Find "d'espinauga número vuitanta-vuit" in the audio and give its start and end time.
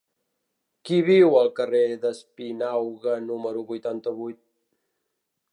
2.07-4.43